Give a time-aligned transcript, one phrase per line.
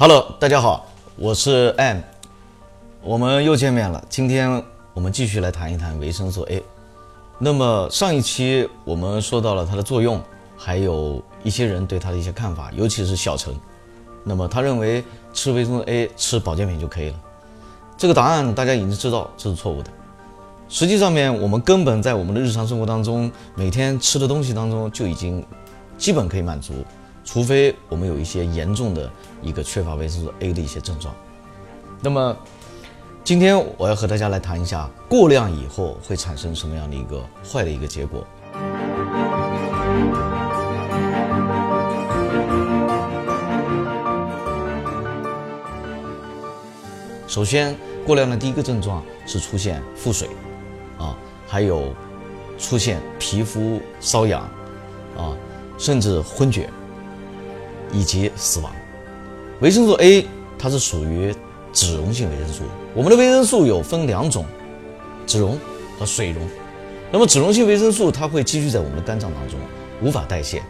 [0.00, 0.86] Hello，大家好，
[1.16, 1.98] 我是 M，
[3.02, 4.02] 我们又见面了。
[4.08, 4.50] 今天
[4.94, 6.62] 我们继续来谈一谈维生素 A。
[7.38, 10.18] 那么上一期我们说到了它的作用，
[10.56, 13.54] 还有一些人对它的一些看法，尤其是小陈。
[14.24, 17.20] 那么他认为吃维生素 A 吃保健品就可以了，
[17.98, 19.90] 这个答案大家已经知道这是错误的。
[20.70, 25.44] 实际上面我们根本在我们的日常生活当中，每天吃的东西当中就已经
[25.98, 26.72] 基本可以满足，
[27.24, 29.10] 除非我们有一些严重的
[29.42, 31.14] 一个缺乏维生素 A 的一些症状。
[32.00, 32.36] 那么
[33.22, 38.26] 今天我要和大家来谈一下过量以后会产生什么样的一个坏的一个结果。
[47.28, 50.28] 首先，过量的第一个症状是出现腹水，
[50.98, 51.16] 啊，
[51.46, 51.94] 还有
[52.58, 54.42] 出现皮肤瘙痒，
[55.16, 55.36] 啊，
[55.78, 56.68] 甚至昏厥，
[57.92, 58.72] 以及死亡。
[59.60, 60.26] 维生素 A
[60.58, 61.34] 它是属于
[61.72, 64.44] 脂溶性维生素，我们的维生素有分两种，
[65.26, 65.58] 脂溶
[65.98, 66.42] 和水溶。
[67.12, 69.58] 那么脂溶性维生素它会积聚在我们的肝脏当中，
[70.00, 70.62] 无法代谢，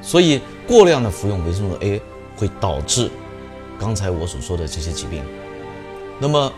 [0.00, 2.00] 所以过量的服用维生素 A
[2.36, 3.10] 会导致
[3.78, 5.22] 刚才我所说的这些疾病。
[6.18, 6.52] 那么，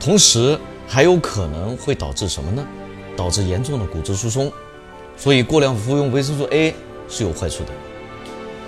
[0.00, 2.66] 同时还有可能会导致什么呢？
[3.16, 4.52] 导致严重的骨质疏松。
[5.16, 6.74] 所以过量服用维生素 A
[7.08, 7.70] 是有坏处的。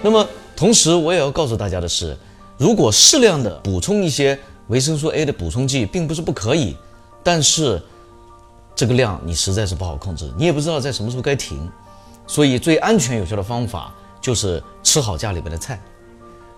[0.03, 0.29] 那么，
[0.61, 2.15] 同时我也要告诉大家的是，
[2.59, 6.77] 如果适量的补充一些维生素 A 的补充剂，并不是不可以，
[7.23, 7.83] 但是
[8.77, 11.67] 这个量你实在是不好控制，你也不知道在什么时候该停。
[12.27, 15.81] 所以最安全有效的方法就是吃好家里边的菜。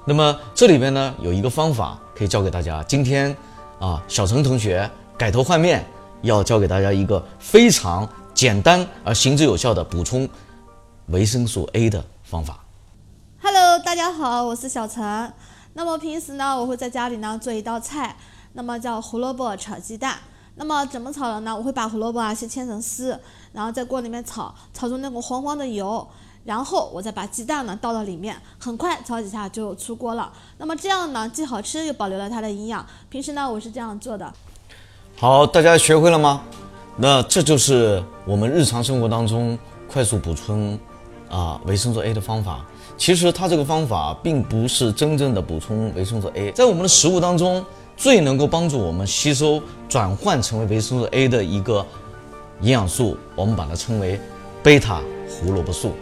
[0.05, 3.33] 那么这里边呢有一个方法可以教给大家，今天。
[3.79, 5.85] 啊，小陈同学改头换面，
[6.23, 10.29] 要教给大家一个非常简单而行之有效的补充
[11.07, 12.62] 维生素 A 的方法。
[13.85, 15.03] 大家好，我是小陈。
[15.75, 18.15] 那么平时呢，我会在家里呢做一道菜，
[18.53, 20.17] 那么叫胡萝卜炒鸡蛋。
[20.55, 21.55] 那么怎么炒的呢？
[21.55, 23.19] 我会把胡萝卜啊先切成丝，
[23.53, 26.07] 然后在锅里面炒，炒出那种黄黄的油。
[26.45, 30.33] 然后我再把鸡蛋呢倒到里面，很快炒几下就出锅了。
[30.59, 32.87] 那么这样呢，既好吃又保留了它的营养。
[33.09, 34.33] 平时呢，我是这样做的。
[35.17, 36.43] 好，大家学会了吗？
[36.97, 39.59] 那这就是我们日常生活当中
[39.91, 40.79] 快速补充
[41.33, 42.65] 啊维生素 A 的方法。
[42.97, 47.65] 其实它这个方法并不是真正的补充维生素 A，在我们的食物当中
[47.97, 51.85] 最能够帮助我们吸收转换成为维生素 A 的一个
[52.61, 54.21] 营养素，我们把它称为
[54.63, 55.93] 贝塔胡萝卜素。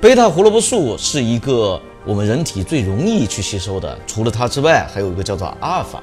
[0.00, 6.02] 贝塔胡萝卜素是一个我们人体最容易去吸收的，除了它之外，还有一个叫做阿尔法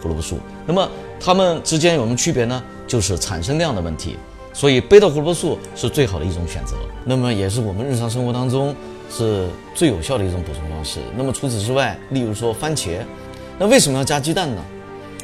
[0.00, 0.38] 胡萝卜素。
[0.64, 0.88] 那么
[1.18, 2.62] 它们之间有什么区别呢？
[2.86, 4.16] 就是产生量的问题。
[4.52, 8.74] 所以贝塔胡萝卜素是最好的一种选择，那么也是我们日常生活当中
[9.10, 11.00] 是最有效的一种补充方式。
[11.16, 12.98] 那么除此之外，例如说番茄，
[13.58, 14.62] 那为什么要加鸡蛋呢？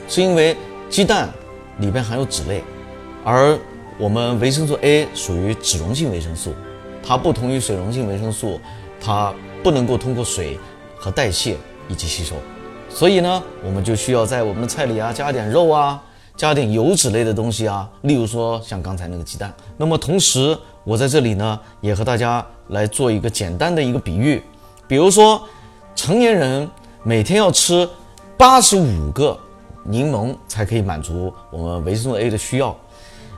[0.08, 0.56] 是因为
[0.88, 1.28] 鸡蛋
[1.78, 2.62] 里边含有脂类，
[3.22, 3.58] 而
[3.98, 6.54] 我们维生素 A 属于脂溶性维生素。
[7.00, 8.60] 它不同于水溶性维生素，
[9.00, 10.58] 它不能够通过水
[10.96, 11.56] 和代谢
[11.88, 12.34] 以及吸收，
[12.90, 16.02] 所以呢，我们就需要在我们的菜里啊加点肉啊，
[16.38, 19.52] 加点油脂类的东西啊，例如说像刚才那个鸡蛋。
[19.76, 24.42] 那么同时，我在这里呢也和大家来做一个简单的一个比喻，
[24.86, 25.42] 比如说
[25.94, 26.66] 成年人
[27.02, 27.86] 每天要吃
[28.36, 29.38] 八十五个
[29.84, 32.74] 柠檬才可以满足我们维生素 A 的需要，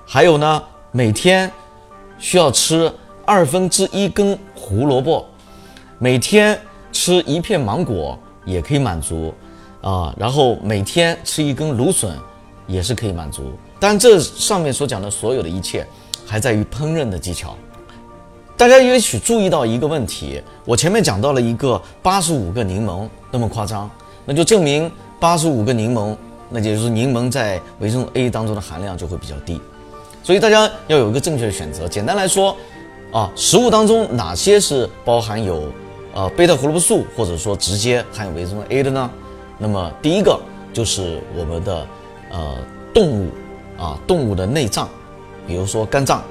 [0.06, 0.62] 还有呢
[0.93, 1.50] 每天
[2.19, 2.93] 需要吃。
[3.27, 5.25] 二分之一根胡萝卜，
[6.00, 9.32] 每天吃一片芒果也可以满足
[9.82, 10.12] 啊。
[10.19, 12.19] 然后每天吃一根芦笋
[12.70, 13.53] 也是可以满足。
[13.78, 15.86] 但这上面所讲的所有的一切，
[16.25, 17.56] 还在于烹饪的技巧。
[18.56, 23.91] 大家也许注意到一个问题，我前面讲到了一个八十五个柠檬那么夸张，
[24.25, 26.16] 那就证明八十五个柠檬，
[26.48, 29.60] 那也就是柠檬在维生素 A 当中的含量就会比较低。
[30.22, 31.88] 所以大家要有一个正确的选择。
[31.88, 32.56] 简单来说。
[33.12, 35.64] 啊，食物当中哪些是包含有
[36.14, 39.10] 呃贝塔胡萝卜素，或者说直接含有维生素 A 的呢？
[39.58, 40.38] 那么第一个
[40.72, 41.84] 就是我们的
[42.31, 42.56] 呃
[42.94, 43.31] 动物
[43.79, 44.88] 啊动物的内脏，
[45.47, 46.23] 比如说肝脏。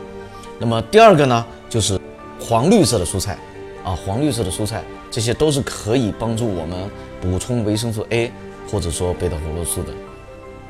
[0.57, 1.99] 那么第二个呢就是
[2.39, 3.37] 黄绿色的蔬菜
[3.83, 6.89] 啊黄绿色的蔬菜，这些都是可以帮助我们
[7.21, 8.31] 补充维生素 A
[8.71, 9.89] 或者说贝塔胡萝卜素的。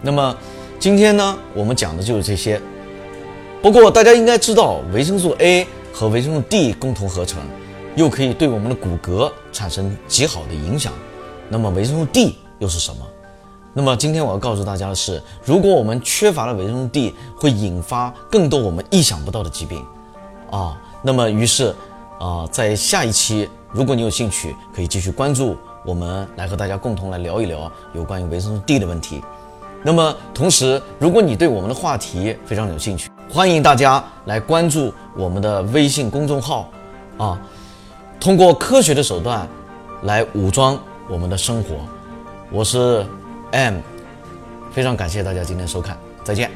[0.01, 0.35] 那么
[0.79, 2.61] 今天呢我们讲的就是这些。
[3.61, 5.65] 不过大家应该知道维生素 A。
[5.91, 7.41] 和维生素 D 共同合成，
[7.95, 10.93] 又可以对我们的骨骼产生极好的影响。
[11.49, 13.05] 那么维生素 D 又是什么？
[13.73, 19.85] 那么今天我要告诉大家的是，如果我们缺乏了维生素 D，会引发更多我们意想不到的疾病
[20.51, 20.75] 啊。
[21.01, 21.73] 那么于是
[22.19, 25.55] 啊，在下一期，如果你有兴趣，可以继续关注
[25.85, 29.21] 我们来和大家共同来聊一聊有关于维生素 D 的问题。
[29.81, 36.69] 那么，同时，如果你对我们的话题非常有兴趣，欢迎大家来关注我们的微信公众号，
[37.17, 37.39] 啊，
[38.19, 39.47] 通过科学的手段
[40.03, 40.77] 来武装
[41.07, 41.75] 我们的生活。
[42.51, 43.05] 我是
[43.51, 43.79] M，
[44.71, 46.51] 非常感谢大家今天收看，再见。